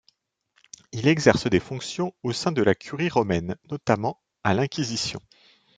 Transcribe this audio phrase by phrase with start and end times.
[0.93, 5.19] Il exerce des fonctions au sein de la Curie romaine, notamment à l'Inquisition.